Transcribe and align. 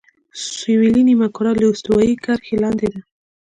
سویلي 0.55 1.01
نیمهکره 1.09 1.51
له 1.59 1.65
استوایي 1.71 2.15
کرښې 2.23 2.55
لاندې 2.63 2.87
ده. 2.93 2.99